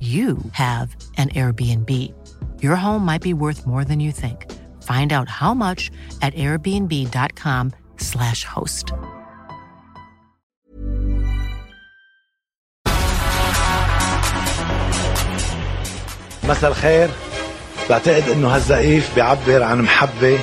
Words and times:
you 0.00 0.38
have 0.52 0.96
an 1.16 1.28
Airbnb. 1.30 1.88
Your 2.60 2.74
home 2.74 3.04
might 3.04 3.22
be 3.22 3.34
worth 3.34 3.64
more 3.66 3.84
than 3.84 4.00
you 4.00 4.10
think. 4.10 4.50
Find 4.82 5.12
out 5.12 5.28
how 5.28 5.54
much 5.54 5.92
at 6.20 6.34
airbnb.com/slash 6.34 8.44
host. 8.44 8.92
مساء 16.48 16.70
الخير 16.70 17.08
بعتقد 17.90 18.28
انه 18.28 18.48
هالزقيف 18.48 19.14
بيعبر 19.14 19.62
عن 19.62 19.82
محبة 19.82 20.38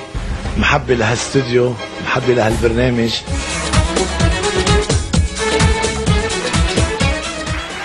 محبة 0.57 0.93
لهالاستوديو 0.93 1.73
محبة 2.03 2.33
لهالبرنامج 2.33 3.13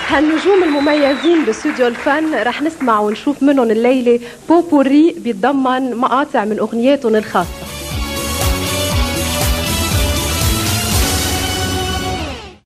هالنجوم 0.09 0.63
المميزين 0.63 1.45
باستوديو 1.45 1.87
الفن 1.87 2.35
رح 2.35 2.61
نسمع 2.61 2.99
ونشوف 2.99 3.43
منهم 3.43 3.71
الليلة 3.71 4.19
بوبوري 4.49 5.15
بيتضمن 5.19 5.95
مقاطع 5.95 6.45
من 6.45 6.59
أغنياتهم 6.59 7.15
الخاصة. 7.15 7.49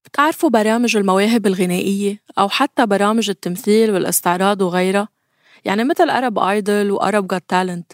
بتعرفوا 0.05 0.49
برامج 0.49 0.97
المواهب 0.97 1.47
الغنائية 1.47 2.21
أو 2.39 2.49
حتى 2.49 2.85
برامج 2.85 3.29
التمثيل 3.29 3.91
والإستعراض 3.91 4.61
وغيرها؟ 4.61 5.07
يعني 5.65 5.83
مثل 5.83 6.09
Arab 6.09 6.39
Idol 6.39 6.91
و 6.91 6.97
Arabs 6.97 7.27
Got 7.27 7.43
Talent 7.47 7.91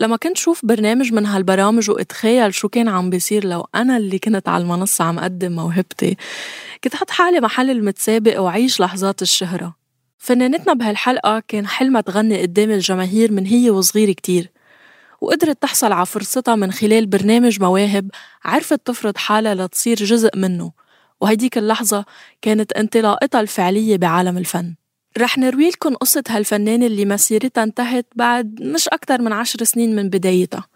لما 0.00 0.16
كنت 0.16 0.36
شوف 0.36 0.66
برنامج 0.66 1.12
من 1.12 1.26
هالبرامج 1.26 1.90
واتخيل 1.90 2.54
شو 2.54 2.68
كان 2.68 2.88
عم 2.88 3.10
بيصير 3.10 3.46
لو 3.46 3.66
أنا 3.74 3.96
اللي 3.96 4.18
كنت 4.18 4.48
على 4.48 4.62
المنصة 4.62 5.04
عم 5.04 5.18
أقدم 5.18 5.52
موهبتي 5.52 6.16
كنت 6.84 6.96
حط 6.96 7.10
حالي 7.10 7.40
محل 7.40 7.70
المتسابق 7.70 8.40
وعيش 8.40 8.80
لحظات 8.80 9.22
الشهرة. 9.22 9.74
فنانتنا 10.18 10.72
بهالحلقة 10.72 11.42
كان 11.48 11.66
حلمها 11.66 12.00
تغني 12.00 12.42
قدام 12.42 12.70
الجماهير 12.70 13.32
من 13.32 13.46
هي 13.46 13.70
وصغيرة 13.70 14.12
كتير. 14.12 14.50
وقدرت 15.20 15.62
تحصل 15.62 15.92
على 15.92 16.06
فرصتها 16.06 16.54
من 16.54 16.72
خلال 16.72 17.06
برنامج 17.06 17.60
مواهب 17.60 18.10
عرفت 18.44 18.86
تفرض 18.86 19.16
حالها 19.16 19.54
لتصير 19.54 19.96
جزء 19.96 20.36
منه. 20.36 20.72
وهيديك 21.20 21.58
اللحظة 21.58 22.04
كانت 22.42 22.72
انطلاقتها 22.72 23.40
الفعلية 23.40 23.96
بعالم 23.96 24.38
الفن. 24.38 24.74
رح 25.18 25.38
نروي 25.38 25.68
لكم 25.68 25.94
قصة 25.94 26.24
هالفنانة 26.28 26.86
اللي 26.86 27.04
مسيرتها 27.04 27.64
انتهت 27.64 28.06
بعد 28.16 28.62
مش 28.62 28.88
أكتر 28.88 29.20
من 29.20 29.32
عشر 29.32 29.64
سنين 29.64 29.96
من 29.96 30.08
بدايتها. 30.08 30.66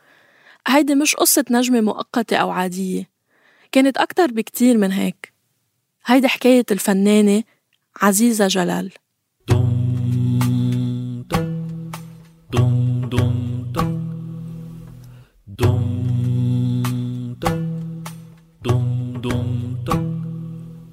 هيدي 0.66 0.94
مش 0.94 1.14
قصة 1.14 1.44
نجمة 1.50 1.80
مؤقتة 1.80 2.36
أو 2.36 2.50
عادية. 2.50 3.10
كانت 3.72 3.98
أكتر 3.98 4.26
بكتير 4.26 4.78
من 4.78 4.92
هيك. 4.92 5.32
هيدي 6.06 6.28
حكاية 6.28 6.64
الفنانة 6.70 7.42
عزيزة 8.02 8.46
جلال. 8.46 8.90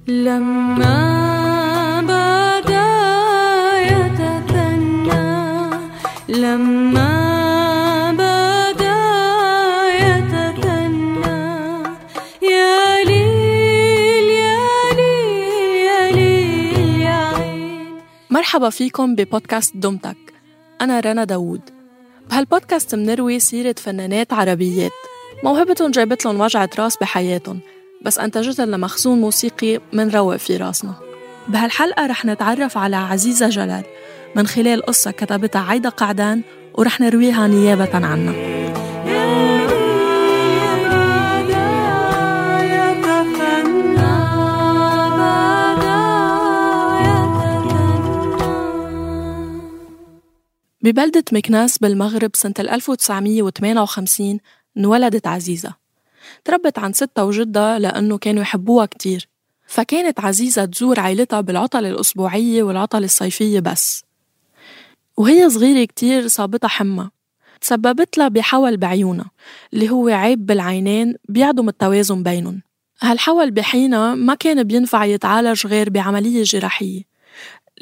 لما 0.08 1.21
مرحبا 18.32 18.70
فيكم 18.70 19.14
ببودكاست 19.14 19.76
دمتك. 19.76 20.16
أنا 20.80 21.00
رنا 21.00 21.24
داوود. 21.24 21.60
بهالبودكاست 22.30 22.94
منروي 22.94 23.38
سيرة 23.38 23.74
فنانات 23.78 24.32
عربيات. 24.32 24.90
موهبتهم 25.44 25.90
جابت 25.90 26.24
لهم 26.24 26.40
وجعة 26.40 26.70
راس 26.78 26.96
بحياتهم 26.96 27.60
بس 28.02 28.18
أنتجت 28.18 28.60
لنا 28.60 28.76
مخزون 28.76 29.20
موسيقي 29.20 29.80
منروق 29.92 30.36
في 30.36 30.56
راسنا. 30.56 30.94
بهالحلقة 31.48 32.06
رح 32.06 32.24
نتعرف 32.24 32.78
على 32.78 32.96
عزيزة 32.96 33.48
جلال. 33.48 33.84
من 34.36 34.46
خلال 34.46 34.86
قصة 34.86 35.10
كتبتها 35.10 35.62
عايدة 35.62 35.88
قعدان 35.88 36.42
ورح 36.74 37.00
نرويها 37.00 37.46
نيابة 37.46 38.06
عنها. 38.06 38.61
ببلدة 50.82 51.24
مكناس 51.32 51.78
بالمغرب 51.78 52.30
سنة 52.34 52.54
1958 52.58 54.38
انولدت 54.76 55.26
عزيزة. 55.26 55.74
تربت 56.44 56.78
عن 56.78 56.92
ستها 56.92 57.22
وجدها 57.24 57.78
لأنه 57.78 58.18
كانوا 58.18 58.42
يحبوها 58.42 58.86
كتير. 58.86 59.28
فكانت 59.66 60.20
عزيزة 60.20 60.64
تزور 60.64 61.00
عيلتها 61.00 61.40
بالعطل 61.40 61.86
الأسبوعية 61.86 62.62
والعطل 62.62 63.04
الصيفية 63.04 63.60
بس. 63.60 64.04
وهي 65.16 65.50
صغيرة 65.50 65.84
كتير 65.84 66.28
صابتها 66.28 66.68
حمى. 66.68 67.10
تسببت 67.60 68.18
لها 68.18 68.28
بحول 68.28 68.76
بعيونها 68.76 69.30
اللي 69.74 69.90
هو 69.90 70.08
عيب 70.08 70.46
بالعينين 70.46 71.14
بيعدم 71.28 71.68
التوازن 71.68 72.22
بينهم. 72.22 72.62
هالحول 73.00 73.50
بحينها 73.50 74.14
ما 74.14 74.34
كان 74.34 74.62
بينفع 74.62 75.04
يتعالج 75.04 75.66
غير 75.66 75.90
بعملية 75.90 76.42
جراحية. 76.42 77.02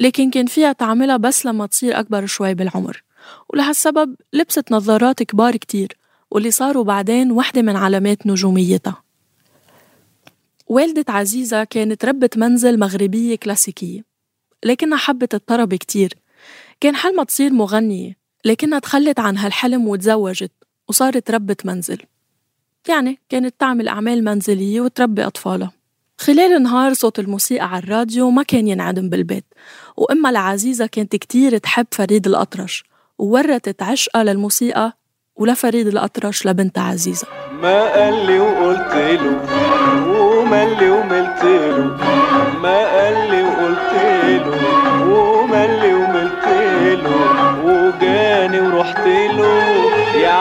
لكن 0.01 0.29
كان 0.29 0.45
فيها 0.45 0.73
تعملها 0.73 1.17
بس 1.17 1.45
لما 1.45 1.65
تصير 1.65 1.99
أكبر 1.99 2.25
شوي 2.25 2.53
بالعمر. 2.53 3.03
ولهالسبب 3.49 4.15
لبست 4.33 4.71
نظارات 4.71 5.23
كبار 5.23 5.55
كتير 5.55 5.97
واللي 6.31 6.51
صاروا 6.51 6.83
بعدين 6.83 7.31
وحدة 7.31 7.61
من 7.61 7.75
علامات 7.75 8.27
نجوميتها. 8.27 9.03
والدة 10.67 11.05
عزيزة 11.09 11.63
كانت 11.63 12.05
ربة 12.05 12.29
منزل 12.35 12.79
مغربية 12.79 13.35
كلاسيكية 13.35 14.05
لكنها 14.65 14.97
حبت 14.97 15.33
الطرب 15.33 15.73
كتير. 15.73 16.13
كان 16.79 16.95
حلمها 16.95 17.23
تصير 17.23 17.53
مغنية 17.53 18.17
لكنها 18.45 18.79
تخلت 18.79 19.19
عن 19.19 19.37
هالحلم 19.37 19.87
وتزوجت 19.87 20.51
وصارت 20.87 21.31
ربة 21.31 21.57
منزل. 21.65 22.01
يعني 22.89 23.19
كانت 23.29 23.55
تعمل 23.59 23.87
أعمال 23.87 24.23
منزلية 24.23 24.81
وتربي 24.81 25.27
أطفالها. 25.27 25.80
خلال 26.21 26.55
النهار 26.55 26.93
صوت 26.93 27.19
الموسيقى 27.19 27.65
على 27.65 27.83
الراديو 27.83 28.29
ما 28.29 28.43
كان 28.43 28.67
ينعدم 28.67 29.09
بالبيت 29.09 29.45
وأمها 29.97 30.31
العزيزة 30.31 30.85
كانت 30.85 31.15
كتير 31.15 31.57
تحب 31.57 31.85
فريد 31.91 32.27
الأطرش 32.27 32.83
وورتت 33.19 33.81
عشقها 33.81 34.23
للموسيقى 34.23 34.97
ولفريد 35.35 35.87
الأطرش 35.87 36.45
لبنتها 36.45 36.83
عزيزة. 36.83 37.27
ما 37.61 37.93
قال 37.93 38.25
لي 38.25 38.39
وقلت 38.39 38.93
له 38.95 39.35
وملي 40.09 40.89
وملت 40.89 41.43
له 41.43 41.97
ما 42.63 42.77
قال 42.95 43.31
لي 43.31 43.40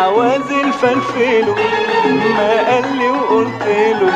عواز 0.00 0.50
الفلفلو 0.64 1.54
ما 2.36 2.50
قال 2.68 2.96
لي 2.98 3.08
وقلت 3.10 3.62
له 4.00 4.14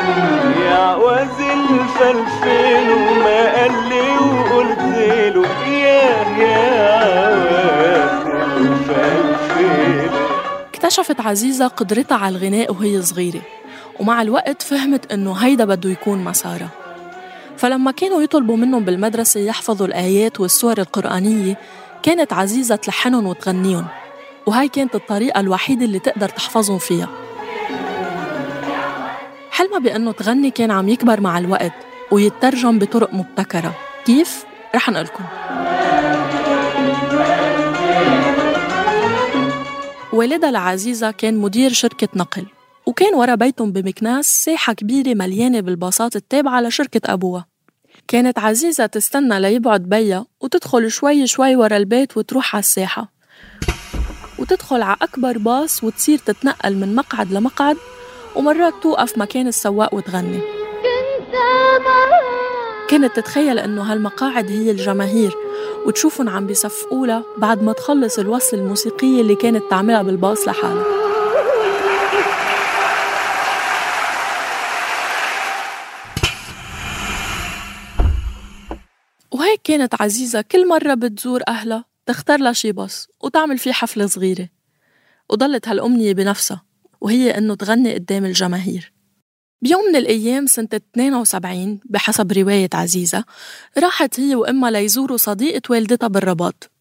يا 0.65 0.75
عواز 0.75 1.39
الفلفلو 1.39 2.99
ما 3.25 3.55
قال 3.55 3.71
لي 3.89 4.07
وقلت 4.17 4.79
له 5.35 5.67
يا 5.67 6.05
يا 6.41 6.59
عواز 7.25 8.25
الفلفلو 8.57 10.19
اكتشفت 10.73 11.21
عزيزة 11.21 11.67
قدرتها 11.67 12.17
على 12.17 12.37
الغناء 12.37 12.71
وهي 12.73 13.01
صغيرة 13.01 13.41
ومع 13.99 14.21
الوقت 14.21 14.61
فهمت 14.61 15.11
إنه 15.11 15.33
هيدا 15.33 15.65
بده 15.65 15.89
يكون 15.89 16.23
مسارها 16.23 16.69
فلما 17.57 17.91
كانوا 17.91 18.21
يطلبوا 18.21 18.57
منهم 18.57 18.85
بالمدرسة 18.85 19.39
يحفظوا 19.39 19.87
الآيات 19.87 20.39
والسور 20.39 20.77
القرآنية 20.77 21.57
كانت 22.03 22.33
عزيزة 22.33 22.75
تلحنهم 22.75 23.25
وتغنيهم. 23.27 23.85
وهاي 24.47 24.67
كانت 24.67 24.95
الطريقة 24.95 25.39
الوحيدة 25.39 25.85
اللي 25.85 25.99
تقدر 25.99 26.29
تحفظهم 26.29 26.77
فيها. 26.77 27.09
حلمها 29.51 29.79
بأنه 29.79 30.11
تغني 30.11 30.51
كان 30.51 30.71
عم 30.71 30.89
يكبر 30.89 31.21
مع 31.21 31.37
الوقت 31.37 31.73
ويترجم 32.11 32.79
بطرق 32.79 33.13
مبتكرة. 33.13 33.75
كيف؟ 34.05 34.45
رح 34.75 34.89
نقلكم 34.89 35.23
والدها 40.13 40.49
العزيزة 40.49 41.11
كان 41.11 41.37
مدير 41.37 41.73
شركة 41.73 42.07
نقل 42.15 42.45
وكان 42.85 43.13
ورا 43.13 43.35
بيتهم 43.35 43.71
بمكناس 43.71 44.43
ساحة 44.43 44.73
كبيرة 44.73 45.13
مليانة 45.13 45.59
بالباصات 45.59 46.15
التابعة 46.15 46.61
لشركة 46.61 47.13
أبوها. 47.13 47.45
كانت 48.07 48.39
عزيزة 48.39 48.85
تستنى 48.85 49.39
ليبعد 49.39 49.81
بيا 49.81 50.25
وتدخل 50.41 50.91
شوي 50.91 51.27
شوي 51.27 51.55
ورا 51.55 51.77
البيت 51.77 52.17
وتروح 52.17 52.55
على 52.55 52.59
الساحة. 52.59 53.14
وتدخل 54.39 54.81
على 54.81 54.97
أكبر 55.01 55.37
باص 55.37 55.83
وتصير 55.83 56.17
تتنقل 56.17 56.75
من 56.75 56.95
مقعد 56.95 57.31
لمقعد 57.31 57.77
ومرات 58.35 58.73
توقف 58.81 59.17
مكان 59.17 59.47
السواق 59.47 59.93
وتغني. 59.93 60.41
كانت 62.89 63.15
تتخيل 63.15 63.59
إنه 63.59 63.81
هالمقاعد 63.81 64.49
هي 64.49 64.71
الجماهير 64.71 65.35
وتشوفهم 65.85 66.29
عم 66.29 66.47
بيصفقوا 66.47 67.21
بعد 67.37 67.63
ما 67.63 67.73
تخلص 67.73 68.19
الوصل 68.19 68.57
الموسيقية 68.57 69.21
اللي 69.21 69.35
كانت 69.35 69.63
تعملها 69.69 70.01
بالباص 70.01 70.47
لحالها. 70.47 70.83
وهيك 79.31 79.61
كانت 79.63 80.01
عزيزة 80.01 80.41
كل 80.41 80.67
مرة 80.67 80.93
بتزور 80.93 81.41
أهلها. 81.47 81.94
تختار 82.05 82.39
لها 82.39 82.53
شي 82.53 82.71
باص 82.71 83.07
وتعمل 83.23 83.57
فيه 83.57 83.71
حفلة 83.71 84.05
صغيرة. 84.05 84.49
وضلت 85.29 85.67
هالأمنية 85.67 86.13
بنفسها 86.13 86.65
وهي 87.01 87.37
إنه 87.37 87.55
تغني 87.55 87.93
قدام 87.93 88.25
الجماهير. 88.25 88.93
بيوم 89.61 89.85
من 89.85 89.95
الأيام 89.95 90.45
سنة 90.45 90.69
72 90.73 91.79
بحسب 91.85 92.31
رواية 92.31 92.69
عزيزة 92.73 93.23
راحت 93.77 94.19
هي 94.19 94.35
وأمها 94.35 94.71
ليزوروا 94.71 95.17
صديقة 95.17 95.61
والدتها 95.69 96.07
بالرباط. 96.07 96.71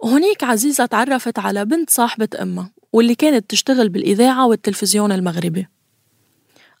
وهنيك 0.00 0.44
عزيزة 0.44 0.86
تعرفت 0.86 1.38
على 1.38 1.64
بنت 1.64 1.90
صاحبة 1.90 2.28
أمها 2.42 2.70
واللي 2.92 3.14
كانت 3.14 3.50
تشتغل 3.50 3.88
بالإذاعة 3.88 4.46
والتلفزيون 4.46 5.12
المغربي. 5.12 5.66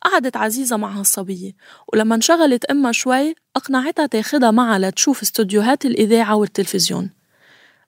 قعدت 0.02 0.36
عزيزة 0.36 0.76
مع 0.76 0.98
هالصبية 0.98 1.52
ولما 1.92 2.14
انشغلت 2.14 2.64
أمها 2.64 2.92
شوي 2.92 3.34
أقنعتها 3.56 4.06
تاخدها 4.06 4.50
معها 4.50 4.78
لتشوف 4.78 5.22
استوديوهات 5.22 5.86
الإذاعة 5.86 6.36
والتلفزيون. 6.36 7.10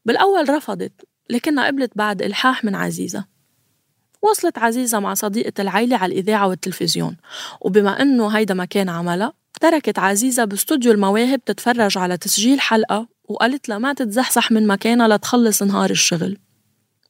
بالأول 0.04 0.49
رفضت 0.49 0.93
لكنها 1.31 1.66
قبلت 1.66 1.93
بعد 1.96 2.22
إلحاح 2.22 2.64
من 2.64 2.75
عزيزة. 2.75 3.25
وصلت 4.22 4.58
عزيزة 4.58 5.00
مع 5.00 5.14
صديقة 5.14 5.62
العيلة 5.62 5.96
على 5.96 6.12
الإذاعة 6.12 6.49
والتلفزيون. 6.49 7.16
وبما 7.60 8.02
أنه 8.02 8.28
هيدا 8.28 8.54
مكان 8.54 8.88
عملها 8.88 9.32
تركت 9.60 9.99
عزيزة 9.99 10.44
باستوديو 10.44 10.93
المواهب 10.93 11.44
تتفرج 11.44 11.99
على 11.99 12.16
تسجيل 12.16 12.60
حلقة 12.60 13.08
وقالت 13.25 13.69
لها 13.69 13.78
ما 13.78 13.93
تتزحزح 13.93 14.52
من 14.52 14.66
مكانها 14.66 15.08
لتخلص 15.08 15.62
نهار 15.62 15.90
الشغل. 15.90 16.38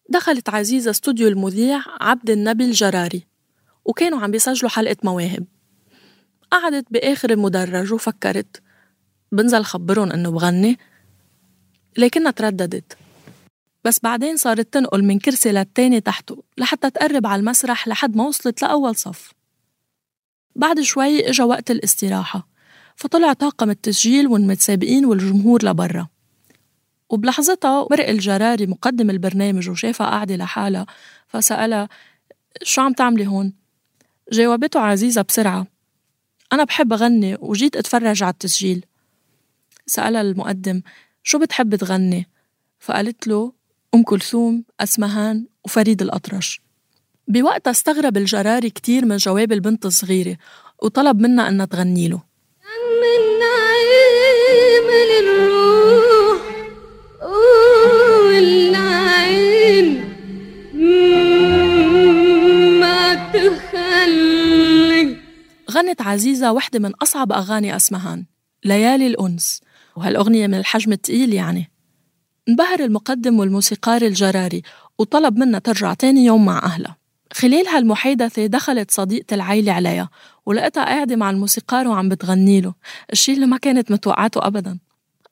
دخلت 0.08 0.48
عزيزة 0.48 0.90
استوديو 0.90 1.28
المذيع 1.28 1.82
عبد 2.00 2.30
النبي 2.30 2.64
الجراري 2.64 3.26
وكانوا 3.84 4.20
عم 4.20 4.30
بيسجلوا 4.30 4.70
حلقة 4.70 4.96
مواهب. 5.04 5.44
قعدت 6.50 6.86
بآخر 6.90 7.30
المدرج 7.30 7.92
وفكرت 7.92 8.62
بنزل 9.32 9.64
خبرهم 9.64 10.12
إنه 10.12 10.30
بغني 10.30 10.78
لكنها 11.98 12.30
ترددت. 12.30 12.96
بس 13.84 14.00
بعدين 14.02 14.36
صارت 14.36 14.72
تنقل 14.72 15.04
من 15.04 15.18
كرسي 15.18 15.52
للتاني 15.52 16.00
تحته 16.00 16.42
لحتى 16.58 16.90
تقرب 16.90 17.26
على 17.26 17.40
المسرح 17.40 17.88
لحد 17.88 18.16
ما 18.16 18.24
وصلت 18.24 18.62
لأول 18.62 18.96
صف. 18.96 19.32
بعد 20.56 20.80
شوي 20.80 21.28
إجا 21.28 21.44
وقت 21.44 21.70
الاستراحة 21.70 22.48
فطلع 22.96 23.32
طاقم 23.32 23.70
التسجيل 23.70 24.26
والمتسابقين 24.26 25.04
والجمهور 25.04 25.64
لبرا. 25.64 26.08
وبلحظتها 27.10 27.86
مرق 27.90 28.08
الجراري 28.08 28.66
مقدم 28.66 29.10
البرنامج 29.10 29.70
وشافها 29.70 30.06
قاعدة 30.06 30.36
لحالها 30.36 30.86
فسألها 31.28 31.88
شو 32.62 32.82
عم 32.82 32.92
تعملي 32.92 33.26
هون؟ 33.26 33.52
جاوبته 34.32 34.80
عزيزة 34.80 35.22
بسرعة 35.22 35.66
أنا 36.52 36.64
بحب 36.64 36.92
أغني 36.92 37.36
وجيت 37.40 37.76
أتفرج 37.76 38.22
على 38.22 38.32
التسجيل. 38.32 38.86
سألها 39.86 40.20
المقدم 40.20 40.82
شو 41.22 41.38
بتحب 41.38 41.74
تغني؟ 41.74 42.26
فقالت 42.78 43.26
له 43.26 43.52
أم 43.94 44.02
كلثوم، 44.02 44.64
أسمهان 44.80 45.46
وفريد 45.64 46.02
الأطرش. 46.02 46.60
بوقتها 47.28 47.70
استغرب 47.70 48.16
الجراري 48.16 48.70
كتير 48.70 49.04
من 49.04 49.16
جواب 49.16 49.52
البنت 49.52 49.86
الصغيرة 49.86 50.36
وطلب 50.82 51.20
منها 51.20 51.48
أنها 51.48 51.66
تغني 51.66 52.08
له. 52.08 52.32
غنت 65.70 66.02
عزيزة 66.02 66.52
وحدة 66.52 66.78
من 66.78 66.94
أصعب 66.94 67.32
أغاني 67.32 67.76
أسمهان 67.76 68.24
ليالي 68.64 69.06
الأنس. 69.06 69.60
وهالأغنية 69.96 70.46
من 70.46 70.54
الحجم 70.54 70.92
التقيل 70.92 71.34
يعني. 71.34 71.70
انبهر 72.48 72.80
المقدم 72.80 73.38
والموسيقار 73.38 74.02
الجراري 74.02 74.62
وطلب 74.98 75.38
منها 75.38 75.58
ترجع 75.58 75.94
تاني 75.94 76.24
يوم 76.24 76.44
مع 76.44 76.58
أهلها 76.62 77.02
خلال 77.32 77.68
هالمحادثة 77.68 78.46
دخلت 78.46 78.90
صديقة 78.90 79.34
العيلة 79.34 79.72
عليها 79.72 80.10
ولقيتها 80.46 80.84
قاعدة 80.84 81.16
مع 81.16 81.30
الموسيقار 81.30 81.88
وعم 81.88 82.08
بتغني 82.08 82.60
له. 82.60 82.74
الشي 83.12 83.32
اللي 83.32 83.46
ما 83.46 83.56
كانت 83.56 83.90
متوقعته 83.90 84.46
أبدا. 84.46 84.78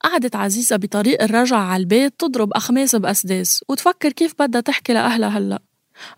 قعدت 0.00 0.36
عزيزة 0.36 0.76
بطريق 0.76 1.22
الرجعة 1.22 1.60
على 1.60 1.80
البيت 1.80 2.14
تضرب 2.18 2.52
أخماس 2.52 2.96
بأسداس 2.96 3.64
وتفكر 3.68 4.12
كيف 4.12 4.34
بدها 4.38 4.60
تحكي 4.60 4.93
لأهلها 4.93 5.29
هلأ. 5.29 5.62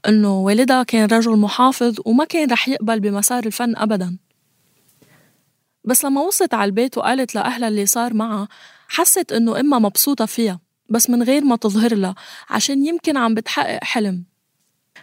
إنه 0.09 0.41
والدها 0.41 0.83
كان 0.83 1.09
رجل 1.09 1.37
محافظ 1.37 1.97
وما 2.05 2.25
كان 2.25 2.51
رح 2.51 2.69
يقبل 2.69 3.01
بمسار 3.01 3.47
الفن 3.47 3.77
أبدا. 3.77 4.19
بس 5.85 6.05
لما 6.05 6.21
وصلت 6.21 6.55
على 6.55 6.65
البيت 6.69 6.99
وقالت 6.99 7.35
لأهلها 7.35 7.69
اللي 7.69 7.87
صار 7.87 8.15
معها 8.15 8.49
حست 8.89 9.33
إنه 9.33 9.61
إمها 9.61 9.79
مبسوطة 9.79 10.27
فيها 10.27 10.61
بس 10.89 11.11
من 11.11 11.23
غير 11.23 11.45
ما 11.45 11.57
تظهر 11.57 11.95
لها 11.95 12.15
عشان 12.51 12.87
يمكن 12.87 13.17
عم 13.17 13.35
بتحقق 13.35 13.85
حلم. 13.85 14.25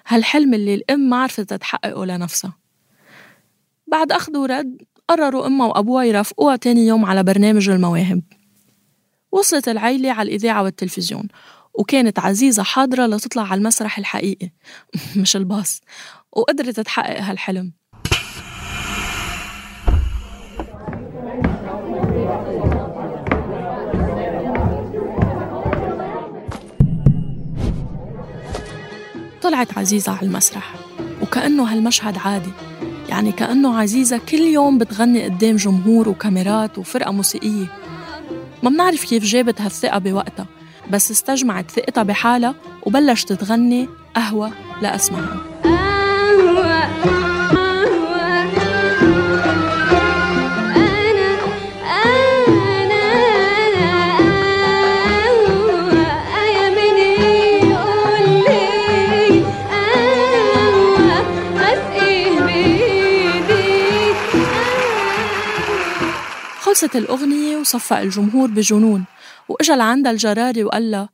هالحلم 0.07 0.53
اللي 0.53 0.73
الأم 0.73 0.99
ما 0.99 1.17
عرفت 1.17 1.53
تحققه 1.53 2.05
لنفسها. 2.05 2.57
بعد 3.87 4.11
أخذ 4.11 4.37
ورد 4.37 4.81
قرروا 5.07 5.47
أمها 5.47 5.67
وأبوها 5.67 6.03
يرافقوها 6.03 6.55
تاني 6.55 6.87
يوم 6.87 7.05
على 7.05 7.23
برنامج 7.23 7.69
المواهب. 7.69 8.23
وصلت 9.31 9.67
العيلة 9.67 10.11
على 10.11 10.29
الإذاعة 10.29 10.63
والتلفزيون 10.63 11.27
وكانت 11.73 12.19
عزيزة 12.19 12.63
حاضرة 12.63 13.05
لتطلع 13.05 13.43
على 13.43 13.59
المسرح 13.59 13.97
الحقيقي. 13.97 14.49
مش 15.21 15.35
الباص. 15.35 15.81
وقدرت 16.31 16.79
تحقق 16.79 17.21
هالحلم. 17.21 17.78
طلعت 29.49 29.77
عزيزة 29.77 30.11
على 30.11 30.27
المسرح. 30.27 30.75
وكأنه 31.21 31.63
هالمشهد 31.63 32.17
عادي. 32.17 32.51
يعني 33.09 33.31
كأنه 33.31 33.77
عزيزة 33.77 34.17
كل 34.17 34.37
يوم 34.37 34.77
بتغني 34.77 35.23
قدام 35.23 35.55
جمهور 35.55 36.09
وكاميرات 36.09 36.77
وفرقة 36.77 37.11
موسيقية. 37.11 37.65
ما 38.63 38.69
بنعرف 38.69 39.05
كيف 39.05 39.23
جابت 39.23 39.61
هالثقة 39.61 39.97
بوقتها 39.97 40.45
بس 40.91 41.11
استجمعت 41.11 41.71
ثقتها 41.71 42.03
بحالها 42.03 42.55
وبلشت 42.83 43.33
تغني 43.33 43.89
قهوة 44.15 44.51
لأسمعها 44.81 45.48
خلصت 66.89 66.95
الأغنية 66.95 67.57
وصفق 67.57 67.97
الجمهور 67.97 68.49
بجنون. 68.49 69.05
وإجا 69.49 69.75
لعندها 69.75 70.11
الجراري 70.11 70.63
وقال 70.63 70.91
لها 70.91 71.09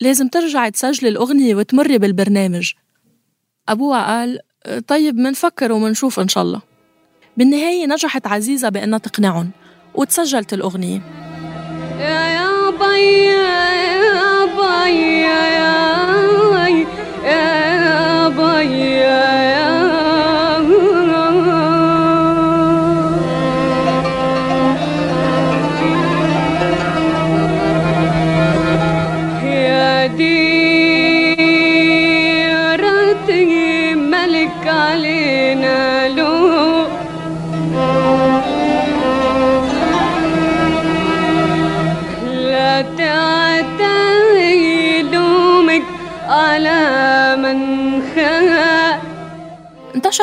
لازم 0.00 0.28
ترجعي 0.28 0.70
تسجلي 0.70 1.08
الأغنية 1.08 1.54
وتمري 1.54 1.98
بالبرنامج. 1.98 2.72
أبوها 3.68 4.06
قال 4.06 4.38
طيب 4.86 5.16
منفكر 5.16 5.72
ومنشوف 5.72 6.20
إن 6.20 6.28
شاء 6.28 6.44
الله. 6.44 6.60
بالنهاية 7.36 7.86
نجحت 7.86 8.26
عزيزة 8.26 8.68
بأنها 8.68 8.98
تقنعهم 8.98 9.50
وتسجلت 9.94 10.52
الأغنية. 10.52 11.00
يا 11.98 12.20
يا 12.36 12.70
بي 12.70 13.24
يا 13.24 14.44
بي 14.44 15.00
يا 15.20 15.73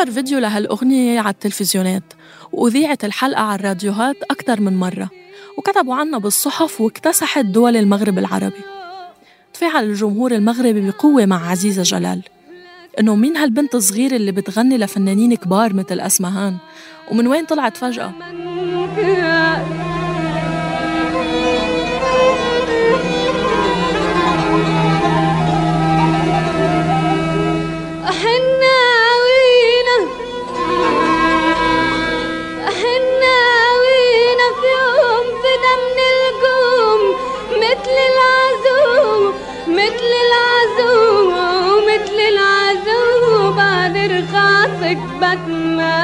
انتشر 0.02 0.14
فيديو 0.14 0.40
لهالأغنية 0.40 1.20
على 1.20 1.30
التلفزيونات 1.30 2.04
وأذيعت 2.52 3.06
الحلقة 3.06 3.42
على 3.42 3.60
الراديوهات 3.60 4.16
أكثر 4.32 4.62
من 4.62 4.78
مرة 4.78 5.10
وكتبوا 5.58 5.96
عنها 5.96 6.20
بالصحف 6.20 6.82
واكتسحت 6.82 7.46
دول 7.46 7.78
المغرب 7.78 8.18
العربي. 8.18 8.62
تفاعل 9.54 9.84
الجمهور 9.84 10.32
المغربي 10.32 10.92
بقوة 10.92 11.26
مع 11.26 11.52
عزيزة 11.52 11.84
جلال 11.84 12.22
إنه 13.00 13.16
مين 13.16 13.38
هالبنت 13.38 13.76
الصغيرة 13.76 14.16
اللي 14.16 14.32
بتغني 14.32 14.78
لفنانين 14.78 15.36
كبار 15.36 15.74
مثل 15.74 16.00
أسمهان؟ 16.00 16.58
ومن 17.12 17.28
وين 17.28 17.46
طلعت 17.46 17.78
فجأة؟ 17.78 18.12
رخاصك 44.08 44.98
بتما 45.18 46.02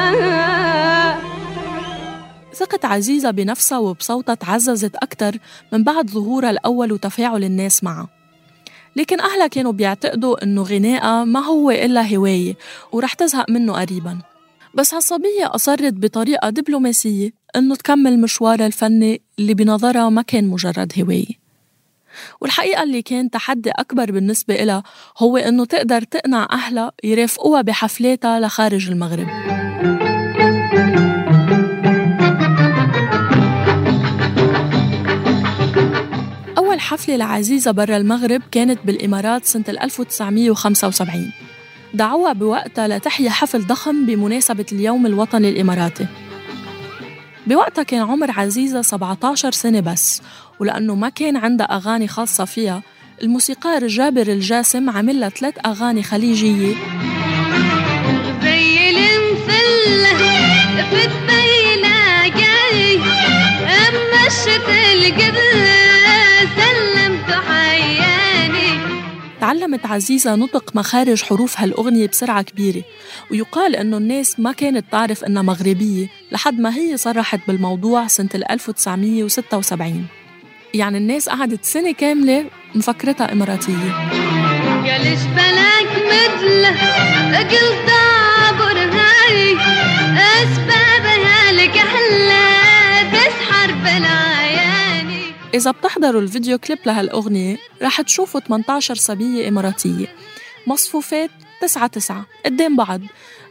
ثقة 2.54 2.88
عزيزة 2.88 3.30
بنفسها 3.30 3.78
وبصوتها 3.78 4.34
تعززت 4.34 4.96
أكثر 4.96 5.38
من 5.72 5.84
بعد 5.84 6.10
ظهورها 6.10 6.50
الأول 6.50 6.92
وتفاعل 6.92 7.44
الناس 7.44 7.84
معها. 7.84 8.08
لكن 8.96 9.20
أهلها 9.20 9.46
كانوا 9.46 9.72
بيعتقدوا 9.72 10.44
إنه 10.44 10.62
غنائها 10.62 11.24
ما 11.24 11.40
هو 11.40 11.70
إلا 11.70 12.16
هواية 12.16 12.54
ورح 12.92 13.14
تزهق 13.14 13.50
منه 13.50 13.72
قريبا. 13.72 14.18
بس 14.74 14.94
هالصبية 14.94 15.54
أصرت 15.54 15.92
بطريقة 15.92 16.50
دبلوماسية 16.50 17.30
إنه 17.56 17.74
تكمل 17.74 18.20
مشوارها 18.20 18.66
الفني 18.66 19.22
اللي 19.38 19.54
بنظرها 19.54 20.08
ما 20.08 20.22
كان 20.22 20.48
مجرد 20.48 20.92
هواية. 21.00 21.37
والحقيقة 22.40 22.82
اللي 22.82 23.02
كان 23.02 23.30
تحدي 23.30 23.70
أكبر 23.70 24.10
بالنسبة 24.10 24.62
إلها 24.62 24.82
هو 25.18 25.36
إنه 25.36 25.64
تقدر 25.64 26.02
تقنع 26.02 26.48
أهلها 26.52 26.92
يرافقوها 27.04 27.62
بحفلاتها 27.62 28.40
لخارج 28.40 28.90
المغرب. 28.90 29.28
أول 36.58 36.80
حفلة 36.80 37.16
لعزيزة 37.16 37.70
برا 37.70 37.96
المغرب 37.96 38.42
كانت 38.50 38.78
بالإمارات 38.84 39.44
سنة 39.44 39.64
1975 39.68 41.32
دعوها 41.94 42.32
بوقتها 42.32 42.88
لتحيي 42.88 43.30
حفل 43.30 43.66
ضخم 43.66 44.06
بمناسبة 44.06 44.66
اليوم 44.72 45.06
الوطني 45.06 45.48
الإماراتي. 45.48 46.06
بوقتها 47.46 47.82
كان 47.82 48.00
عمر 48.00 48.30
عزيزة 48.30 48.82
17 48.82 49.52
سنة 49.52 49.80
بس 49.80 50.22
ولأنه 50.60 50.94
ما 50.94 51.08
كان 51.08 51.36
عندها 51.36 51.66
أغاني 51.66 52.08
خاصة 52.08 52.44
فيها. 52.44 52.82
الموسيقار 53.22 53.86
جابر 53.86 54.26
الجاسم 54.28 54.90
عمل 54.90 55.20
لها 55.20 55.28
ثلاث 55.28 55.54
أغاني 55.66 56.02
خليجية. 56.02 56.74
جاي 62.28 62.96
أما 63.88 64.28
سلمت 66.56 67.30
حياني 67.30 68.80
تعلمت 69.40 69.86
عزيزة 69.86 70.34
نطق 70.34 70.76
مخارج 70.76 71.22
حروف 71.22 71.60
هالأغنية 71.60 72.08
بسرعة 72.08 72.42
كبيرة 72.42 72.82
ويقال 73.30 73.76
إنه 73.76 73.96
الناس 73.96 74.40
ما 74.40 74.52
كانت 74.52 74.84
تعرف 74.92 75.24
إنها 75.24 75.42
مغربية 75.42 76.06
لحد 76.32 76.60
ما 76.60 76.76
هي 76.76 76.96
صرحت 76.96 77.40
بالموضوع 77.48 78.06
سنة 78.06 78.28
1976 78.34 80.17
يعني 80.74 80.98
الناس 80.98 81.28
قعدت 81.28 81.64
سنة 81.64 81.92
كاملة 81.92 82.44
مفكرتها 82.74 83.32
إماراتية. 83.32 83.92
قالش 84.86 85.22
بلاك 85.22 85.88
مثله 86.06 86.70
قلت 87.38 87.90
عبر 88.38 88.78
هاي 88.78 89.56
أسبابها 90.42 91.52
لك 91.52 91.76
أحلى 91.76 92.48
تسحر 93.12 93.72
بالعياني 93.72 95.22
إذا 95.54 95.70
بتحضروا 95.70 96.20
الفيديو 96.20 96.58
كليب 96.58 96.78
لهالأغنية 96.86 97.56
رح 97.82 98.00
تشوفوا 98.00 98.40
18 98.40 98.94
صبية 98.94 99.48
إماراتية. 99.48 100.06
مصفوفات 100.66 101.30
تسعة 101.62 101.86
تسعة 101.86 102.26
قدام 102.46 102.76
بعض 102.76 103.00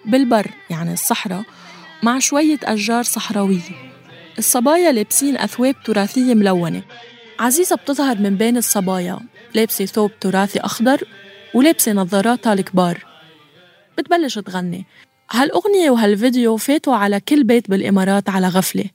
بالبر 0.05 0.47
يعني 0.69 0.93
الصحراء 0.93 1.43
مع 2.03 2.19
شوية 2.19 2.59
أشجار 2.63 3.03
صحراوية. 3.03 3.96
الصبايا 4.37 4.91
لابسين 4.91 5.37
أثواب 5.37 5.75
تراثية 5.85 6.33
ملونة. 6.33 6.81
عزيزة 7.39 7.75
بتظهر 7.75 8.17
من 8.17 8.35
بين 8.37 8.57
الصبايا. 8.57 9.19
لابسة 9.53 9.85
ثوب 9.85 10.11
تراثي 10.19 10.59
أخضر 10.59 11.03
ولابسة 11.53 11.91
نظاراتها 11.91 12.53
الكبار. 12.53 13.05
بتبلش 13.97 14.39
تغني. 14.39 14.85
هالأغنية 15.31 15.89
وهالفيديو 15.89 16.57
فاتوا 16.57 16.95
على 16.95 17.19
كل 17.19 17.43
بيت 17.43 17.69
بالإمارات 17.69 18.29
على 18.29 18.47
غفلة. 18.47 18.85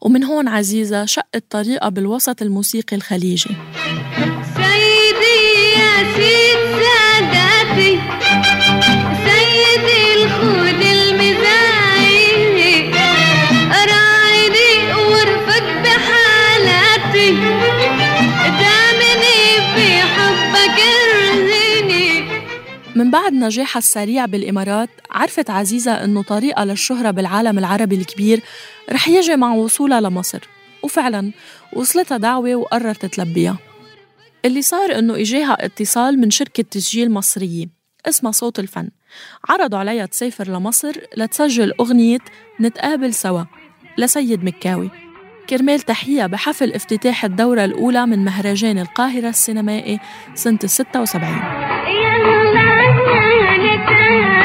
ومن 0.00 0.24
هون 0.24 0.48
عزيزة 0.48 1.04
شقت 1.04 1.44
طريقة 1.50 1.88
بالوسط 1.88 2.42
الموسيقي 2.42 2.96
الخليجي. 2.96 3.56
سيدي 4.56 5.40
يا 5.78 6.14
سيد 6.16 6.82
ساداتي 6.82 8.23
بعد 23.14 23.32
نجاحها 23.32 23.78
السريع 23.78 24.26
بالإمارات 24.26 24.88
عرفت 25.10 25.50
عزيزة 25.50 26.04
أنه 26.04 26.22
طريقها 26.22 26.64
للشهرة 26.64 27.10
بالعالم 27.10 27.58
العربي 27.58 27.96
الكبير 27.96 28.42
رح 28.92 29.08
يجي 29.08 29.36
مع 29.36 29.54
وصولها 29.54 30.00
لمصر. 30.00 30.48
وفعلا 30.82 31.32
وصلتها 31.72 32.18
دعوة 32.18 32.54
وقررت 32.54 33.06
تلبيها. 33.06 33.58
اللي 34.44 34.62
صار 34.62 34.98
أنه 34.98 35.14
إجاها 35.14 35.64
اتصال 35.64 36.20
من 36.20 36.30
شركة 36.30 36.62
تسجيل 36.62 37.10
مصرية 37.10 37.66
اسمها 38.06 38.32
صوت 38.32 38.58
الفن. 38.58 38.88
عرضوا 39.48 39.78
عليها 39.78 40.06
تسافر 40.06 40.48
لمصر 40.48 40.92
لتسجل 41.16 41.72
أغنية 41.80 42.18
نتقابل 42.60 43.14
سوا 43.14 43.44
لسيد 43.98 44.44
مكاوي. 44.44 44.90
كرمال 45.50 45.80
تحية 45.80 46.26
بحفل 46.26 46.72
افتتاح 46.72 47.24
الدورة 47.24 47.64
الأولى 47.64 48.06
من 48.06 48.24
مهرجان 48.24 48.78
القاهرة 48.78 49.28
السينمائي 49.28 50.00
سنة 50.34 50.58
76 50.66 52.83
ಮಾತೇ 53.86 54.43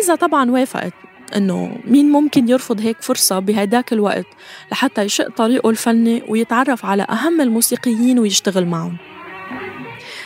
عزيزة 0.00 0.14
طبعا 0.14 0.50
وافقت 0.50 0.92
إنه 1.36 1.78
مين 1.84 2.10
ممكن 2.12 2.48
يرفض 2.48 2.80
هيك 2.80 3.02
فرصة 3.02 3.38
بهيداك 3.38 3.92
الوقت 3.92 4.26
لحتى 4.72 5.02
يشق 5.02 5.28
طريقه 5.36 5.70
الفني 5.70 6.22
ويتعرف 6.28 6.84
على 6.84 7.02
أهم 7.02 7.40
الموسيقيين 7.40 8.18
ويشتغل 8.18 8.66
معهم. 8.66 8.96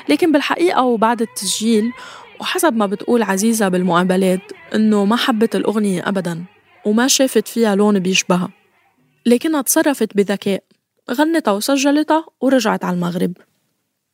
لكن 0.08 0.32
بالحقيقة 0.32 0.82
وبعد 0.82 1.22
التسجيل 1.22 1.92
وحسب 2.40 2.76
ما 2.76 2.86
بتقول 2.86 3.22
عزيزة 3.22 3.68
بالمقابلات 3.68 4.40
إنه 4.74 5.04
ما 5.04 5.16
حبت 5.16 5.56
الأغنية 5.56 6.08
أبدا 6.08 6.44
وما 6.86 7.08
شافت 7.08 7.48
فيها 7.48 7.74
لون 7.74 7.98
بيشبهها. 7.98 8.48
لكنها 9.26 9.62
تصرفت 9.62 10.16
بذكاء 10.16 10.62
غنتها 11.10 11.52
وسجلتها 11.52 12.26
ورجعت 12.40 12.84
على 12.84 12.94
المغرب. 12.94 13.32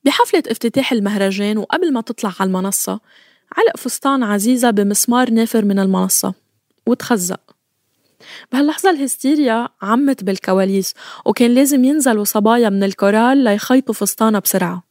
بحفلة 0.05 0.43
افتتاح 0.49 0.93
المهرجان 0.93 1.59
وقبل 1.59 1.93
ما 1.93 2.01
تطلع 2.01 2.33
على 2.41 2.49
المنصة 2.49 3.01
علق 3.57 3.77
فستان 3.77 4.23
عزيزة 4.23 4.71
بمسمار 4.71 5.31
نافر 5.31 5.65
من 5.65 5.79
المنصة 5.79 6.35
وتخزق. 6.87 7.41
بهاللحظة 8.53 8.91
الهستيريا 8.91 9.69
عمت 9.83 10.25
بالكواليس 10.25 10.95
وكان 11.25 11.51
لازم 11.55 11.85
ينزلوا 11.85 12.25
صبايا 12.25 12.69
من 12.69 12.85
الكورال 12.85 13.39
ليخيطوا 13.39 13.95
فستانها 13.95 14.41
بسرعة. 14.41 14.83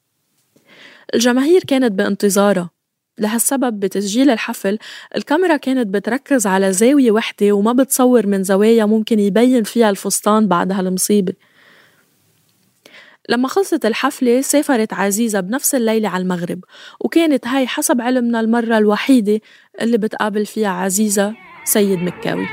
الجماهير 1.13 1.63
كانت 1.63 1.91
بانتظارها 1.91 2.69
لهالسبب 3.17 3.79
بتسجيل 3.79 4.29
الحفل 4.29 4.77
الكاميرا 5.15 5.57
كانت 5.57 5.87
بتركز 5.87 6.47
على 6.47 6.73
زاوية 6.73 7.11
وحدة 7.11 7.51
وما 7.51 7.73
بتصور 7.73 8.27
من 8.27 8.43
زوايا 8.43 8.85
ممكن 8.85 9.19
يبين 9.19 9.63
فيها 9.63 9.89
الفستان 9.89 10.47
بعد 10.47 10.71
هالمصيبة. 10.71 11.33
لما 13.29 13.47
خلصت 13.47 13.85
الحفلة 13.85 14.41
سافرت 14.41 14.93
عزيزة 14.93 15.39
بنفس 15.39 15.75
الليلة 15.75 16.09
على 16.09 16.23
المغرب 16.23 16.59
وكانت 16.99 17.47
هاي 17.47 17.67
حسب 17.67 18.01
علمنا 18.01 18.39
المرة 18.39 18.77
الوحيدة 18.77 19.41
اللي 19.81 19.97
بتقابل 19.97 20.45
فيها 20.45 20.69
عزيزة 20.69 21.33
سيد 21.63 21.99
مكاوي 21.99 22.47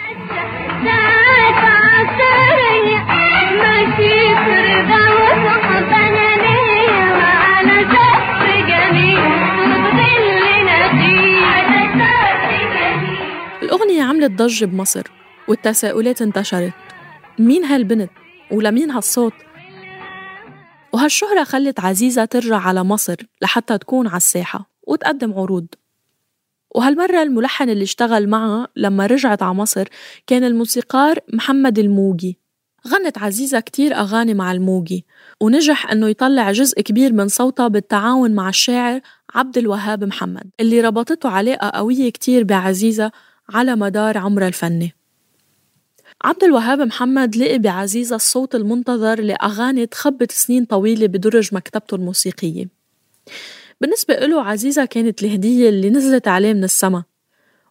الأغنية 13.62 14.02
عملت 14.02 14.33
ضجة 14.33 14.64
بمصر 14.64 15.02
والتساؤلات 15.49 16.23
انتشرت 16.23 16.73
مين 17.38 17.64
هالبنت؟ 17.64 18.11
ولمين 18.50 18.90
هالصوت؟ 18.90 19.33
وهالشهرة 20.97 21.45
خلت 21.45 21.81
عزيزة 21.81 22.25
ترجع 22.25 22.57
على 22.57 22.85
مصر 22.85 23.17
لحتى 23.43 23.79
تكون 23.79 24.07
على 24.07 24.17
الساحة 24.17 24.71
وتقدم 24.83 25.33
عروض. 25.33 25.67
وهالمرة 26.75 27.23
الملحن 27.23 27.71
اللي 27.71 27.83
اشتغل 27.83 28.29
معها 28.29 28.69
لما 28.76 29.07
رجعت 29.07 29.43
على 29.43 29.55
مصر 29.55 29.88
كان 30.26 30.45
الموسيقار 30.45 31.19
محمد 31.33 31.79
الموجي. 31.79 32.38
غنت 32.88 33.19
عزيزة 33.19 33.61
كتير 33.61 33.95
أغاني 33.95 34.35
مع 34.35 34.53
الموجي 34.53 35.07
ونجح 35.41 35.91
أنه 35.91 36.09
يطلع 36.09 36.53
جزء 36.53 36.81
كبير 36.81 37.12
من 37.12 37.29
صوتها 37.29 37.69
بالتعاون 37.69 38.35
مع 38.35 38.49
الشاعر 38.49 39.00
عبد 39.35 39.59
الوهاب 39.59 40.05
محمد 40.05 40.50
اللي 40.61 40.81
ربطته 40.81 41.29
علاقة 41.29 41.71
قوية 41.71 42.11
كتير 42.11 42.45
بعزيزة 42.45 43.11
على 43.49 43.76
مدار 43.76 44.19
عمرها 44.19 44.49
الفني. 44.49 44.95
عبد 46.25 46.44
الوهاب 46.44 46.80
محمد 46.80 47.37
لقي 47.37 47.58
بعزيزة 47.58 48.16
الصوت 48.16 48.54
المنتظر 48.54 49.20
لأغاني 49.20 49.87
تخبت 49.87 50.32
سنين 50.32 50.64
طويلة 50.64 51.07
بدرج 51.07 51.55
مكتبته 51.55 51.94
الموسيقية. 51.94 52.68
بالنسبة 53.81 54.14
له 54.14 54.42
عزيزة 54.42 54.85
كانت 54.85 55.22
الهدية 55.22 55.68
اللي 55.68 55.90
نزلت 55.90 56.29
عليه 56.29 56.52
من 56.52 56.64
السما. 56.64 57.05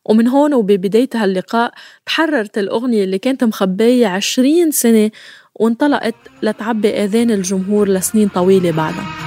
ومن 0.06 0.28
هون 0.28 0.54
وببداية 0.54 1.10
هاللقاء 1.16 1.74
تحررت 2.06 2.58
الأغنية 2.58 3.04
اللي 3.04 3.18
كانت 3.18 3.44
مخبية 3.44 4.08
عشرين 4.08 4.72
سنة 4.72 5.12
وانطلقت 5.56 6.16
لتعبي 6.44 6.90
آذان 7.04 7.32
الجمهور 7.32 7.90
لسنين 7.90 8.28
طويلة 8.28 8.72
بعدها. 8.72 9.25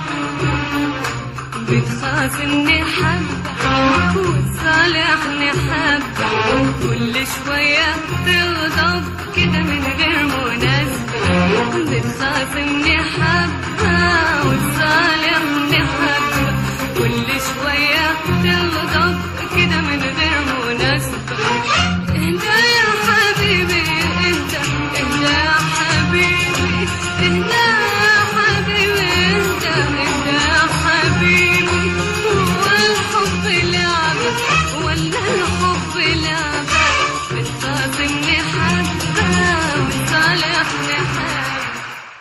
بتخاصمني 1.70 2.84
حبة 2.84 4.20
وتصالحني 4.20 5.50
حبة 5.50 6.28
كل 6.82 7.14
شوية 7.14 7.88
تغضب 8.26 9.04
كده 9.36 9.60
من 9.62 9.84
غير 9.98 10.26
مناسبة. 10.26 11.90
بتخاصمني 11.90 12.96
حبة 12.98 13.96
وتصالحني 14.46 15.78
حبة 15.96 16.52
كل 16.98 17.26
شوية 17.26 18.06
تغضب 18.42 19.18
كده 19.56 19.80
من 19.80 20.02
غير 20.02 20.44
مناسبة. 20.66 21.97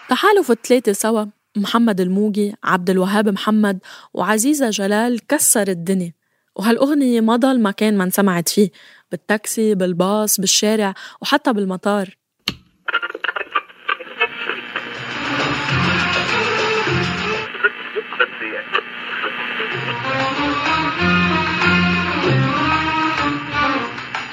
تحالف 0.10 0.52
الثلاثة 0.52 0.93
سوا 0.93 1.26
محمد 1.58 2.02
الموجي 2.02 2.56
عبد 2.63 2.89
الوهاب 2.89 3.30
محمد 3.30 3.80
وعزيزة 4.13 4.70
جلال 4.70 5.28
كسر 5.28 5.67
الدنيا. 5.67 6.13
وهالأغنية 6.56 7.22
ما 7.22 7.36
ضل 7.36 7.62
مكان 7.62 7.98
ما 7.98 8.04
انسمعت 8.04 8.50
فيه 8.50 8.70
بالتاكسي 9.12 9.76
بالباص 9.76 10.39
بالشارع 10.39 10.93
وحتى 11.22 11.54
بالمطار. 11.54 12.17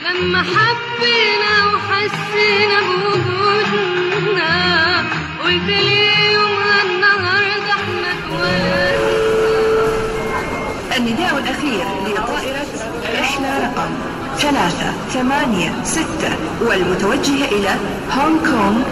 لما 0.03 0.43
حبينا 0.43 1.67
وحسينا 1.75 2.81
بوجودنا 2.81 3.04
ثلاثة 14.44 14.92
ثمانية 15.09 15.85
ستة 15.85 16.30
والمتوجهة 16.62 17.48
إلى 17.48 17.70
هونغ 18.12 18.38
كونغ. 18.38 18.83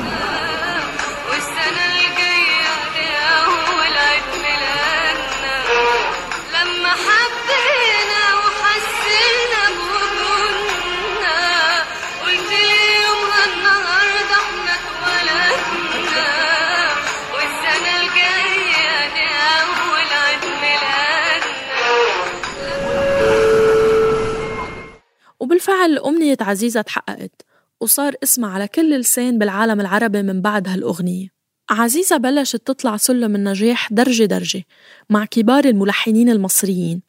وبالفعل 25.72 25.98
أمنية 25.98 26.36
عزيزة 26.40 26.80
تحققت 26.80 27.42
وصار 27.80 28.14
اسمها 28.22 28.50
على 28.50 28.68
كل 28.68 29.00
لسان 29.00 29.38
بالعالم 29.38 29.80
العربي 29.80 30.22
من 30.22 30.40
بعد 30.40 30.68
هالأغنية. 30.68 31.28
عزيزة 31.70 32.16
بلشت 32.16 32.56
تطلع 32.66 32.96
سلم 32.96 33.34
النجاح 33.34 33.92
درجة 33.92 34.24
درجة 34.24 34.62
مع 35.10 35.24
كبار 35.24 35.64
الملحنين 35.64 36.28
المصريين 36.28 37.02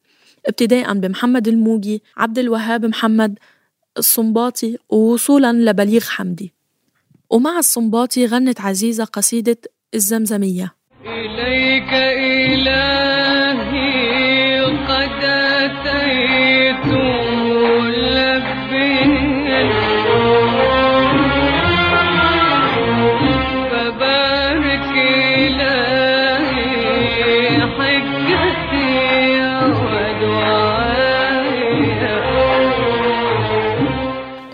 ابتداء 0.45 0.93
بمحمد 0.93 1.47
الموجي 1.47 2.03
عبد 2.17 2.39
الوهاب 2.39 2.85
محمد 2.85 3.39
الصنباطي 3.97 4.77
ووصولا 4.89 5.53
لبليغ 5.53 6.03
حمدي. 6.03 6.53
ومع 7.29 7.59
الصنباطي 7.59 8.25
غنت 8.25 8.61
عزيزة 8.61 9.03
قصيدة 9.03 9.57
الزمزمية. 9.93 10.75
إليك 11.05 11.93
إلهي 11.93 13.22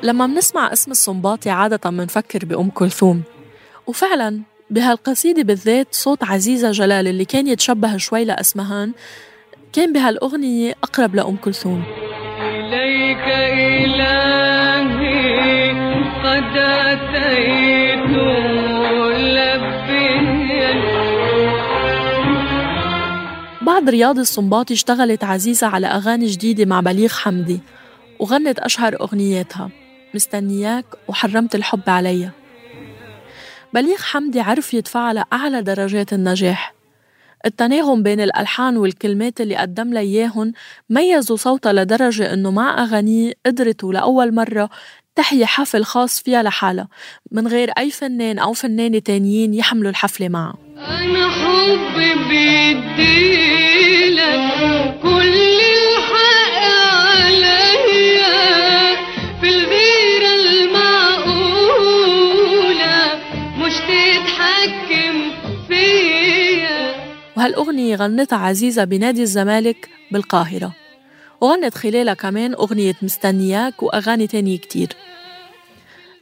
لما 0.10 0.28
منسمع 0.28 0.74
اسم 0.74 0.91
الصنباطي 0.91 1.50
عادة 1.50 1.89
منفكر 1.89 2.45
بأم 2.45 2.69
كلثوم. 2.69 3.22
وفعلا 3.88 4.41
بهالقصيدة 4.69 5.43
بالذات 5.43 5.88
صوت 5.91 6.24
عزيزة 6.24 6.72
جلال 6.72 7.08
اللي 7.08 7.26
كان 7.26 7.48
يتشبه 7.48 7.98
شوي 7.98 8.26
لأسمهان 8.26 8.91
كان 9.74 9.93
بهالأغنية 9.93 10.76
أقرب 10.84 11.15
لأم 11.15 11.36
كلثوم. 11.36 11.84
إليك 12.41 13.28
إلهي 13.88 14.50
قد 16.24 16.58
أتيت 16.58 18.10
بعد 23.62 23.89
رياض 23.89 24.19
السنباطي 24.19 24.74
اشتغلت 24.74 25.24
عزيزة 25.24 25.67
على 25.67 25.88
أغاني 25.88 26.26
جديدة 26.26 26.65
مع 26.65 26.80
بليغ 26.80 27.13
حمدي 27.13 27.60
وغنت 28.19 28.60
أشهر 28.60 28.95
أغنياتها. 29.02 29.69
مستنياك 30.13 30.86
وحرمت 31.08 31.56
الحب 31.56 31.89
عليا 31.89 32.32
بليغ 33.74 33.98
حمدي 33.98 34.39
عرف 34.39 34.74
يدفعها 34.74 35.13
لأعلى 35.13 35.62
درجات 35.62 36.13
النجاح. 36.13 36.74
التناغم 37.45 38.04
بين 38.04 38.22
الألحان 38.22 38.78
والكلمات 38.78 39.41
اللي 39.41 39.56
قدم 39.56 39.93
لها 39.93 40.02
إياهن 40.02 40.54
ميزوا 40.89 41.38
صوتها 41.38 41.74
لدرجة 41.74 42.34
إنه 42.34 42.52
مع 42.52 42.84
أغانيه 42.84 43.34
قدرت 43.45 43.84
لأول 43.84 44.36
مرة 44.36 44.69
تحيي 45.15 45.45
حفل 45.45 45.84
خاص 45.84 46.22
فيها 46.22 46.43
لحالها 46.43 46.88
من 47.32 47.48
غير 47.48 47.72
أي 47.78 47.91
فنان 47.91 48.39
أو 48.39 48.54
فنانة 48.54 49.00
تانيين 49.00 49.54
يحملوا 49.54 49.89
الحفلة 49.89 50.30
معها. 50.30 50.58
أنا 50.78 51.30
حبي 51.30 52.13
بديلك 52.15 53.39
كل 55.02 55.60
وهالأغنية 67.50 67.96
غنتها 67.96 68.38
عزيزة 68.38 68.84
بنادي 68.84 69.22
الزمالك 69.22 69.90
بالقاهرة. 70.12 70.76
وغنت 71.42 71.76
خلالها 71.76 72.14
كمان 72.14 72.54
أغنية 72.54 72.96
مستنياك 73.02 73.84
وأغاني 73.84 74.28
تانية 74.28 74.58
كتير. 74.58 74.90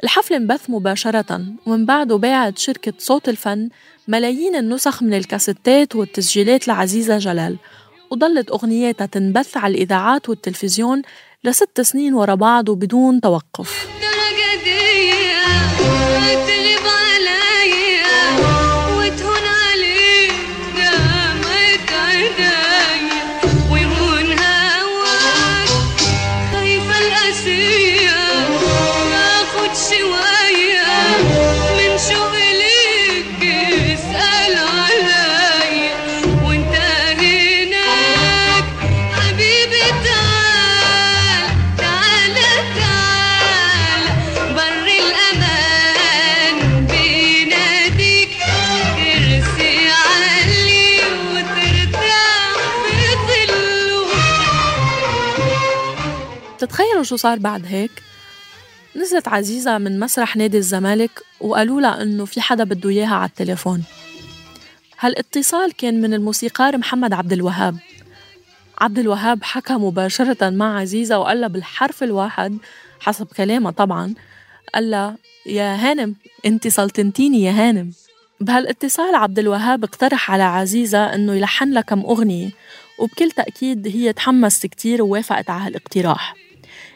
الحفل 0.04 0.34
انبث 0.34 0.70
مباشرة 0.70 1.42
ومن 1.66 1.86
بعده 1.86 2.16
باعت 2.16 2.58
شركة 2.58 2.94
صوت 2.98 3.30
الفن 3.30 3.70
ملايين 4.08 4.56
النسخ 4.56 5.04
من 5.04 5.14
الكاسيتات 5.14 5.96
والتسجيلات 5.96 6.68
لعزيزة 6.68 7.18
جلال 7.18 7.58
وضلت 8.12 8.52
أغنياتها 8.52 9.06
تنبث 9.06 9.58
على 9.58 9.76
الإذاعات 9.76 10.30
والتلفزيون 10.30 11.02
لست 11.44 11.82
سنين 11.82 12.14
ورا 12.14 12.36
بعض 12.36 12.70
وبدون 12.70 13.22
توقف. 13.22 13.88
تتخيلوا 56.68 57.04
شو 57.04 57.16
صار 57.16 57.40
بعد 57.40 57.66
هيك؟ 57.66 57.92
نزلت 58.96 59.28
عزيزة 59.28 59.78
من 59.78 60.00
مسرح 60.00 60.36
نادي 60.36 60.58
الزمالك 60.58 61.12
وقالوا 61.42 61.82
لها 61.82 62.02
إنه 62.02 62.26
في 62.26 62.42
حدا 62.42 62.64
بده 62.64 62.90
إياها 62.90 63.16
على 63.16 63.30
التليفون. 63.30 63.84
هالإتصال 65.00 65.74
كان 65.74 66.02
من 66.02 66.14
الموسيقار 66.14 66.78
محمد 66.78 67.14
عبد 67.14 67.34
الوهاب. 67.34 67.78
عبد 68.78 69.00
الوهاب 69.00 69.44
حكى 69.44 69.74
مباشرة 69.74 70.50
مع 70.50 70.80
عزيزة 70.80 71.20
وقال 71.20 71.42
لها 71.42 71.48
بالحرف 71.48 72.04
الواحد 72.04 72.58
حسب 73.00 73.26
كلامها 73.26 73.72
طبعا 73.72 74.14
قال 74.76 74.92
لها 74.92 75.18
يا 75.46 75.76
هانم 75.76 76.16
أنت 76.46 76.68
سلطنتيني 76.68 77.44
يا 77.44 77.52
هانم. 77.52 77.92
بهالإتصال 78.40 79.16
عبد 79.16 79.40
الوهاب 79.40 79.84
اقترح 79.84 80.32
على 80.32 80.44
عزيزة 80.44 81.14
إنه 81.16 81.36
يلحن 81.36 81.74
لها 81.74 81.82
كم 81.82 82.00
أغنية 82.00 82.50
وبكل 83.00 83.32
تأكيد 83.32 83.88
هي 83.88 84.14
تحمست 84.14 84.66
كتير 84.66 85.02
ووافقت 85.02 85.50
على 85.50 85.64
هالاقتراح. 85.64 86.47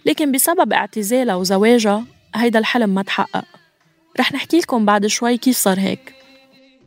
لكن 0.06 0.32
بسبب 0.32 0.74
اعتزالها 0.74 1.36
وزواجها 1.36 2.06
هيدا 2.36 2.60
الحلم 2.60 2.90
ما 2.90 3.02
تحقق. 3.02 3.46
رح 4.20 4.34
نحكي 4.34 4.60
لكم 4.60 4.86
بعد 4.86 5.08
شوي 5.08 5.38
كيف 5.38 5.58
صار 5.58 5.80
هيك. 5.80 6.14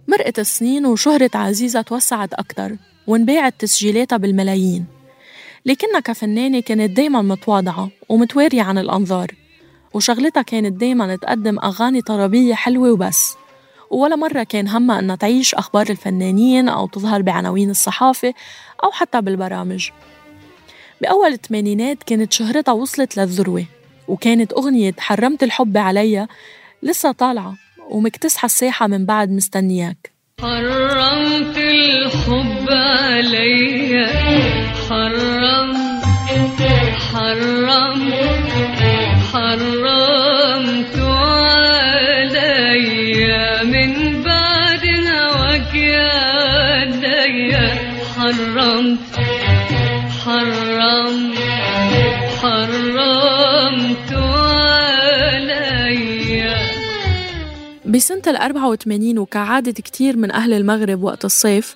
مرقت 0.09 0.39
السنين 0.39 0.87
وشهرة 0.87 1.31
عزيزة 1.35 1.83
توسعت 1.83 2.35
أكتر 2.35 2.77
وانباعت 3.07 3.55
تسجيلاتها 3.59 4.17
بالملايين. 4.17 4.87
لكنها 5.67 6.01
كفنانة 6.01 6.61
كانت 6.61 6.97
دايما 6.97 7.23
متواضعة 7.23 7.91
ومتوارية 8.09 8.63
عن 8.63 8.79
الأنظار 8.79 9.27
وشغلتها 9.95 10.43
كانت 10.43 10.81
دايما 10.81 11.17
تقدم 11.17 11.59
أغاني 11.59 12.03
طربية 12.03 12.55
حلوة 12.55 12.93
وبس. 12.93 13.35
ولا 13.91 14.17
مرة 14.17 14.43
كان 14.43 14.69
همها 14.69 14.99
إنها 14.99 15.17
تعيش 15.17 15.55
أخبار 15.55 15.87
الفنانين 15.91 16.69
أو 16.69 16.87
تظهر 16.87 17.23
بعناوين 17.23 17.71
الصحافة 17.71 18.35
أو 18.85 18.91
حتى 18.91 19.21
بالبرامج. 19.21 19.91
بأول 21.01 21.33
الثمانينات 21.33 22.03
كانت 22.03 22.33
شهرتها 22.33 22.73
وصلت 22.73 23.17
للذروة 23.17 23.65
وكانت 24.09 24.53
أغنية 24.53 24.95
حرمت 24.99 25.43
الحب 25.43 25.77
عليا 25.77 26.29
لسه 26.83 27.13
طالعة 27.13 27.55
ومكتسحة 27.91 28.47
الساحة 28.47 28.87
من 28.87 29.07
بعد 29.07 29.31
مستنياك. 29.31 30.11
حرمت 30.41 31.57
الحب 31.57 32.71
عليا 32.71 34.07
حرمت 34.89 36.05
حرمت 37.13 38.43
حرمت. 39.33 39.84
حرمت 50.85 51.39
حرمت 52.43 52.95
بسنة 57.87 58.23
ال 58.27 58.37
84 58.37 59.19
وكعادة 59.19 59.73
كتير 59.73 60.17
من 60.17 60.33
أهل 60.33 60.53
المغرب 60.53 61.03
وقت 61.03 61.25
الصيف 61.25 61.75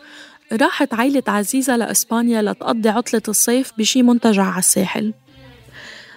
راحت 0.52 0.94
عيلة 0.94 1.22
عزيزة 1.28 1.76
لإسبانيا 1.76 2.42
لتقضي 2.42 2.88
عطلة 2.88 3.22
الصيف 3.28 3.72
بشي 3.78 4.02
منتجع 4.02 4.42
على 4.42 4.58
الساحل. 4.58 5.14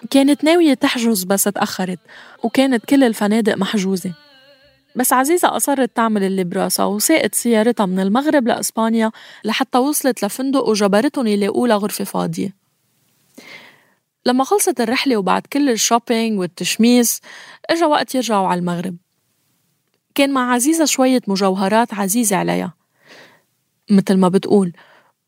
كانت 0.10 0.44
ناوية 0.44 0.74
تحجز 0.74 1.24
بس 1.24 1.44
تأخرت 1.44 2.00
وكانت 2.44 2.86
كل 2.86 3.04
الفنادق 3.04 3.58
محجوزة. 3.58 4.14
بس 4.96 5.14
عزيزة 5.14 5.56
أصرت 5.56 5.96
تعمل 5.96 6.24
اللي 6.24 6.44
براسها 6.44 6.86
وساقت 6.86 7.36
سيارتها 7.36 7.86
من 7.86 8.00
المغرب 8.00 8.48
لإسبانيا 8.48 9.12
لحتى 9.46 9.78
وصلت 9.78 10.26
لفندق 10.26 10.70
وجبرتهم 10.70 11.28
يلاقوا 11.28 11.68
لها 11.68 11.78
غرفة 11.78 12.04
فاضية. 12.04 12.61
لما 14.26 14.44
خلصت 14.44 14.82
الرحلة 14.82 15.18
وبعد 15.18 15.42
كل 15.42 15.70
الشوبينج 15.70 16.40
والتشميس 16.40 17.22
إجا 17.70 17.86
وقت 17.86 18.16
يرجعوا 18.16 18.48
على 18.48 18.60
المغرب. 18.60 18.98
كان 20.16 20.32
مع 20.34 20.54
عزيزة 20.54 20.86
شوية 20.86 21.22
مجوهرات 21.28 21.94
عزيزة 21.94 22.36
عليها 22.36 22.74
مثل 23.90 24.18
ما 24.18 24.28
بتقول 24.30 24.74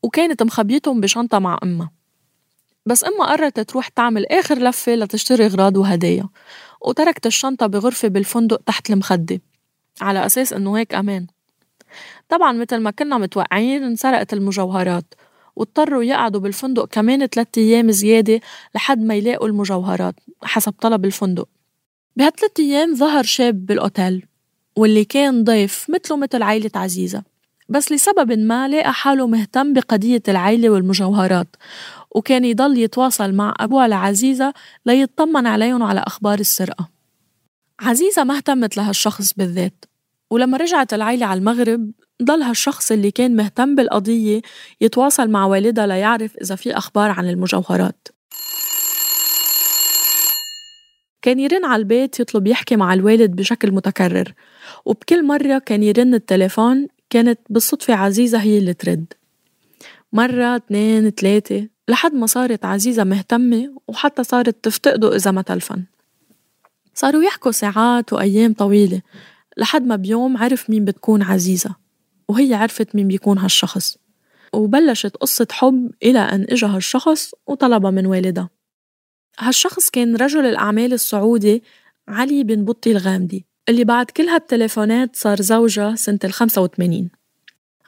وكانت 0.02 0.42
مخبيتهم 0.42 1.00
بشنطة 1.00 1.38
مع 1.38 1.58
أمها. 1.62 1.90
بس 2.86 3.04
أمها 3.04 3.26
قررت 3.26 3.60
تروح 3.60 3.88
تعمل 3.88 4.26
آخر 4.26 4.58
لفة 4.58 4.94
لتشتري 4.94 5.46
أغراض 5.46 5.76
وهدايا 5.76 6.28
وتركت 6.80 7.26
الشنطة 7.26 7.66
بغرفة 7.66 8.08
بالفندق 8.08 8.60
تحت 8.66 8.90
المخدة 8.90 9.40
على 10.00 10.26
أساس 10.26 10.52
إنه 10.52 10.78
هيك 10.78 10.94
أمان. 10.94 11.26
طبعا 12.28 12.52
مثل 12.52 12.76
ما 12.76 12.90
كنا 12.90 13.18
متوقعين 13.18 13.82
انسرقت 13.82 14.32
المجوهرات 14.32 15.14
واضطروا 15.56 16.02
يقعدوا 16.04 16.40
بالفندق 16.40 16.88
كمان 16.88 17.26
ثلاثة 17.26 17.62
أيام 17.62 17.90
زيادة 17.90 18.40
لحد 18.74 19.00
ما 19.02 19.14
يلاقوا 19.14 19.48
المجوهرات 19.48 20.14
حسب 20.42 20.72
طلب 20.80 21.04
الفندق. 21.04 21.48
بهالثلاث 22.16 22.60
أيام 22.60 22.94
ظهر 22.94 23.22
شاب 23.22 23.66
بالأوتيل 23.66 24.26
واللي 24.76 25.04
كان 25.04 25.44
ضيف 25.44 25.86
مثله 25.90 26.16
مثل 26.16 26.42
عيلة 26.42 26.70
عزيزة. 26.74 27.22
بس 27.68 27.92
لسبب 27.92 28.32
ما 28.32 28.68
لقى 28.68 28.92
حاله 28.92 29.26
مهتم 29.26 29.72
بقضية 29.72 30.22
العيلة 30.28 30.70
والمجوهرات 30.70 31.56
وكان 32.10 32.44
يضل 32.44 32.78
يتواصل 32.78 33.32
مع 33.32 33.54
أبوها 33.60 33.88
لعزيزة 33.88 34.54
ليطمن 34.86 35.46
عليهم 35.46 35.82
على 35.82 36.00
أخبار 36.06 36.40
السرقة. 36.40 36.88
عزيزة 37.80 38.24
ما 38.24 38.36
اهتمت 38.36 38.76
لهالشخص 38.76 39.32
بالذات 39.32 39.84
ولما 40.30 40.56
رجعت 40.56 40.94
العيلة 40.94 41.26
على 41.26 41.38
المغرب 41.38 41.90
ضل 42.22 42.42
هالشخص 42.42 42.92
اللي 42.92 43.10
كان 43.10 43.36
مهتم 43.36 43.74
بالقضية 43.74 44.42
يتواصل 44.80 45.30
مع 45.30 45.46
والدها 45.46 45.86
ليعرف 45.86 46.36
إذا 46.36 46.54
في 46.54 46.76
أخبار 46.76 47.10
عن 47.10 47.28
المجوهرات. 47.28 48.08
كان 51.22 51.38
يرن 51.38 51.64
على 51.64 51.80
البيت 51.80 52.20
يطلب 52.20 52.46
يحكي 52.46 52.76
مع 52.76 52.94
الوالد 52.94 53.36
بشكل 53.36 53.72
متكرر 53.72 54.34
وبكل 54.84 55.26
مرة 55.26 55.58
كان 55.58 55.82
يرن 55.82 56.14
التليفون 56.14 56.88
كانت 57.10 57.40
بالصدفة 57.50 57.94
عزيزة 57.94 58.38
هي 58.38 58.58
اللي 58.58 58.74
ترد. 58.74 59.12
مرة 60.12 60.56
اثنين 60.56 61.10
ثلاثة 61.10 61.68
لحد 61.88 62.14
ما 62.14 62.26
صارت 62.26 62.64
عزيزة 62.64 63.04
مهتمة 63.04 63.74
وحتى 63.88 64.24
صارت 64.24 64.64
تفتقده 64.64 65.16
إذا 65.16 65.30
ما 65.30 65.42
تلفن. 65.42 65.84
صاروا 66.94 67.22
يحكوا 67.22 67.52
ساعات 67.52 68.12
وأيام 68.12 68.52
طويلة 68.52 69.02
لحد 69.56 69.86
ما 69.86 69.96
بيوم 69.96 70.36
عرف 70.36 70.70
مين 70.70 70.84
بتكون 70.84 71.22
عزيزة. 71.22 71.83
وهي 72.28 72.54
عرفت 72.54 72.94
مين 72.94 73.08
بيكون 73.08 73.38
هالشخص. 73.38 73.98
وبلشت 74.52 75.16
قصة 75.16 75.46
حب 75.50 75.90
إلى 76.02 76.18
أن 76.18 76.46
إجا 76.50 76.66
هالشخص 76.66 77.34
وطلبها 77.46 77.90
من 77.90 78.06
والدها. 78.06 78.50
هالشخص 79.38 79.90
كان 79.90 80.16
رجل 80.16 80.46
الأعمال 80.46 80.92
السعودي 80.92 81.62
علي 82.08 82.44
بن 82.44 82.64
بطي 82.64 82.92
الغامدي 82.92 83.46
اللي 83.68 83.84
بعد 83.84 84.06
كل 84.10 84.22
هالتليفونات 84.22 85.16
صار 85.16 85.42
زوجها 85.42 85.94
سنة 85.94 86.18
ال 86.24 86.32
85 86.32 87.10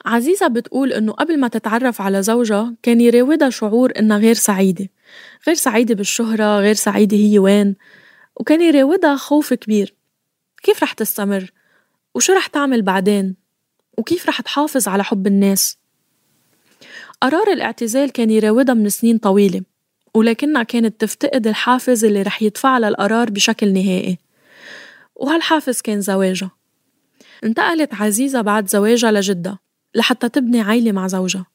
عزيزة 0.05 0.47
بتقول 0.47 0.93
إنه 0.93 1.11
قبل 1.11 1.39
ما 1.39 1.47
تتعرف 1.47 2.01
على 2.01 2.23
زوجها 2.23 2.75
كان 2.83 3.01
يراودها 3.01 3.49
شعور 3.49 3.91
إنها 3.99 4.17
غير 4.17 4.33
سعيدة. 4.33 4.89
غير 5.47 5.55
سعيدة 5.55 5.95
بالشهرة 5.95 6.59
غير 6.59 6.73
سعيدة 6.73 7.17
هي 7.17 7.39
وين. 7.39 7.75
وكان 8.35 8.61
يراودها 8.61 9.15
خوف 9.15 9.53
كبير. 9.53 9.95
كيف 10.63 10.83
رح 10.83 10.93
تستمر؟ 10.93 11.51
وشو 12.15 12.33
رح 12.33 12.47
تعمل 12.47 12.81
بعدين؟ 12.81 13.35
وكيف 13.97 14.27
رح 14.27 14.41
تحافظ 14.41 14.87
على 14.87 15.03
حب 15.03 15.27
الناس؟ 15.27 15.77
قرار 17.21 17.47
الاعتزال 17.47 18.11
كان 18.11 18.29
يراودها 18.29 18.75
من 18.75 18.89
سنين 18.89 19.17
طويلة 19.17 19.61
ولكنها 20.13 20.63
كانت 20.63 21.01
تفتقد 21.01 21.47
الحافز 21.47 22.05
اللي 22.05 22.21
رح 22.21 22.41
يدفع 22.41 22.77
للقرار 22.77 23.29
بشكل 23.29 23.73
نهائي. 23.73 24.17
وهالحافز 25.15 25.81
كان 25.81 26.01
زواجها. 26.01 26.51
انتقلت 27.43 27.93
عزيزة 27.93 28.41
بعد 28.41 28.69
زواجها 28.69 29.11
لجدة 29.11 29.59
لحتى 29.95 30.29
تبني 30.29 30.61
عيلة 30.61 30.91
مع 30.91 31.07
زوجها. 31.07 31.45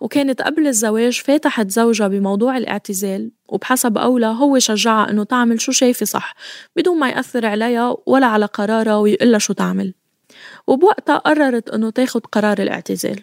وكانت 0.00 0.42
قبل 0.42 0.66
الزواج 0.66 1.20
فاتحت 1.20 1.70
زوجها 1.70 2.08
بموضوع 2.08 2.56
الاعتزال 2.56 3.30
وبحسب 3.48 3.98
أولى 3.98 4.26
هو 4.26 4.58
شجعها 4.58 5.10
إنه 5.10 5.24
تعمل 5.24 5.60
شو 5.60 5.72
شايفة 5.72 6.06
صح 6.06 6.34
بدون 6.76 6.98
ما 6.98 7.08
يأثر 7.08 7.46
عليها 7.46 7.96
ولا 8.06 8.26
على 8.26 8.46
قرارها 8.46 8.96
ويقلها 8.96 9.38
شو 9.38 9.52
تعمل. 9.52 9.94
وبوقتها 10.66 11.18
قررت 11.18 11.70
إنه 11.70 11.90
تاخد 11.90 12.26
قرار 12.26 12.58
الاعتزال. 12.58 13.22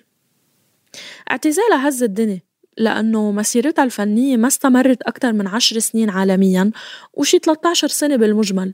اعتزالها 1.31 1.87
هز 1.87 2.03
الدنيا 2.03 2.41
لأنه 2.77 3.31
مسيرتها 3.31 3.83
الفنية 3.83 4.37
ما 4.37 4.47
استمرت 4.47 5.01
أكثر 5.01 5.33
من 5.33 5.47
عشر 5.47 5.79
سنين 5.79 6.09
عالميا 6.09 6.71
وشي 7.13 7.37
13 7.37 7.87
سنة 7.87 8.15
بالمجمل. 8.15 8.73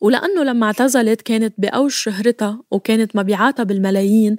ولأنه 0.00 0.44
لما 0.44 0.66
اعتزلت 0.66 1.22
كانت 1.22 1.54
بأوج 1.58 1.90
شهرتها 1.90 2.62
وكانت 2.70 3.16
مبيعاتها 3.16 3.62
بالملايين 3.62 4.36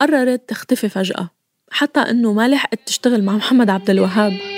قررت 0.00 0.48
تختفي 0.48 0.88
فجأة 0.88 1.30
حتى 1.70 2.00
إنه 2.00 2.32
ما 2.32 2.48
لحقت 2.48 2.78
تشتغل 2.86 3.22
مع 3.24 3.36
محمد 3.36 3.70
عبد 3.70 3.90
الوهاب. 3.90 4.57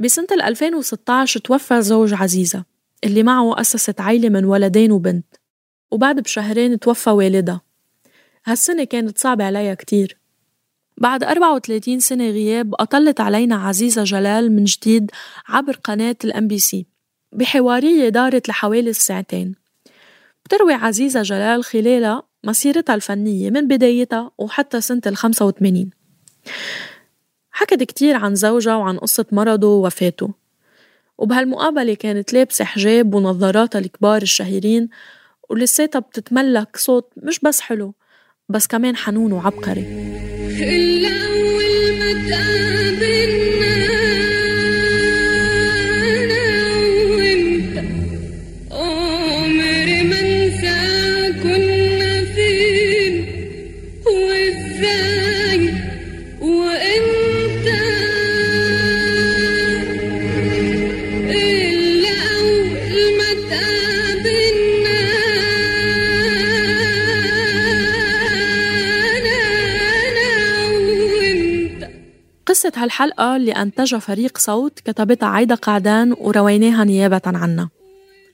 بسنة 0.00 0.26
2016 0.32 1.40
توفى 1.40 1.82
زوج 1.82 2.14
عزيزة 2.14 2.64
اللي 3.04 3.22
معه 3.22 3.60
أسست 3.60 4.00
عيلة 4.00 4.28
من 4.28 4.44
ولدين 4.44 4.92
وبنت 4.92 5.26
وبعد 5.90 6.20
بشهرين 6.20 6.78
توفى 6.78 7.10
والدها. 7.10 7.60
هالسنة 8.46 8.84
كانت 8.84 9.18
صعبة 9.18 9.44
عليها 9.44 9.74
كتير. 9.74 10.18
بعد 10.96 11.24
34 11.24 12.00
سنة 12.00 12.30
غياب 12.30 12.74
أطلت 12.74 13.20
علينا 13.20 13.56
عزيزة 13.56 14.04
جلال 14.04 14.52
من 14.52 14.64
جديد 14.64 15.10
عبر 15.48 15.76
قناة 15.84 16.16
ال 16.24 16.48
MBC 16.48 16.86
بحوارية 17.32 18.08
دارت 18.08 18.48
لحوالي 18.48 18.92
ساعتين 18.92 19.54
بتروي 20.44 20.72
عزيزة 20.74 21.22
جلال 21.22 21.64
خلالها 21.64 22.22
مسيرتها 22.44 22.94
الفنية 22.94 23.50
من 23.50 23.68
بدايتها 23.68 24.30
وحتى 24.38 24.80
سنة 24.80 25.02
ال 25.06 25.16
85 25.16 25.90
حكت 27.60 27.82
كتير 27.82 28.16
عن 28.16 28.34
زوجها 28.34 28.76
وعن 28.76 28.98
قصة 28.98 29.26
مرضه 29.32 29.68
ووفاته. 29.68 30.30
وبهالمقابلة 31.18 31.94
كانت 31.94 32.32
لابسة 32.32 32.64
حجاب 32.64 33.14
ونظاراتها 33.14 33.78
الكبار 33.78 34.22
الشهيرين 34.22 34.88
ولساتها 35.50 35.98
بتتملك 35.98 36.76
صوت 36.76 37.12
مش 37.16 37.40
بس 37.40 37.60
حلو 37.60 37.94
بس 38.48 38.66
كمان 38.66 38.96
حنون 38.96 39.32
وعبقري. 39.32 39.80
إلا 40.60 41.08
أول 41.08 41.98
ما 41.98 42.12
تقابلنا 42.28 43.49
هالحلقة 72.78 73.36
اللي 73.36 73.52
أنتجها 73.52 73.98
فريق 73.98 74.38
صوت 74.38 74.80
كتبتها 74.80 75.26
عايدة 75.26 75.54
قعدان 75.54 76.14
ورويناها 76.18 76.84
نيابة 76.84 77.22
عنا 77.26 77.68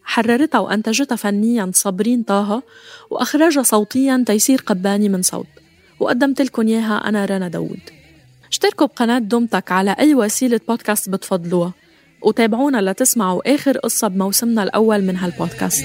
حررتها 0.05 0.59
وأنتجتها 0.59 1.17
فنيا 1.17 1.71
صابرين 1.75 2.23
طه 2.23 2.63
وأخرجها 3.11 3.63
صوتيا 3.63 4.25
تيسير 4.27 4.63
قباني 4.67 5.09
من 5.09 5.23
صوت. 5.23 5.47
وقدمت 6.01 6.43
لكم 6.43 6.69
إياها 6.69 7.09
أنا 7.09 7.25
رنا 7.25 7.49
داود. 7.49 7.81
اشتركوا 8.51 8.87
بقناة 8.87 9.19
دومتك 9.19 9.73
على 9.73 9.97
أي 9.99 10.15
وسيلة 10.15 10.61
بودكاست 10.69 11.09
بتفضلوها. 11.09 11.73
وتابعونا 12.23 12.91
لتسمعوا 12.91 13.55
آخر 13.55 13.79
قصة 13.79 14.09
بموسمنا 14.09 14.63
الأول 14.63 15.03
من 15.03 15.17
هالبودكاست 15.17 15.85